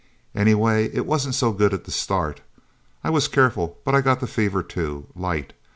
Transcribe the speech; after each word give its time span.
Anyway, 0.33 0.89
it 0.95 1.05
wasn't 1.05 1.35
so 1.35 1.51
good 1.51 1.75
at 1.75 1.83
the 1.83 1.91
start. 1.91 2.41
I 3.03 3.11
was 3.11 3.27
careful, 3.27 3.77
but 3.85 3.93
I 3.93 4.01
got 4.01 4.19
the 4.19 4.25
fever, 4.25 4.63
too. 4.63 5.05
Light. 5.15 5.53